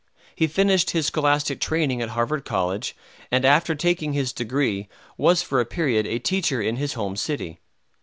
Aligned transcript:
He 0.33 0.47
finished 0.47 0.89
his 0.89 1.05
scholastic 1.05 1.59
training 1.59 2.01
at 2.01 2.09
Harvard 2.09 2.43
College, 2.43 2.95
and 3.29 3.45
after 3.45 3.75
taking 3.75 4.13
his 4.13 4.33
degree 4.33 4.87
was 5.15 5.43
for 5.43 5.59
a 5.61 5.65
period 5.67 6.07
a 6.07 6.17
teacher 6.17 6.59
in 6.59 6.77
his 6.77 6.93
home 6.93 7.15
city. 7.15 7.59